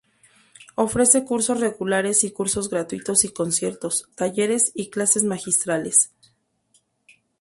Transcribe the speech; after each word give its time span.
Ofrece 0.73 1.25
cursos 1.25 1.59
regulares 1.59 2.23
y 2.23 2.31
cursos 2.31 2.69
gratuitos 2.71 3.23
y 3.23 3.29
conciertos, 3.31 4.09
talleres 4.15 4.71
y 4.73 4.89
clases 4.89 5.21
magistrales. 5.23 6.09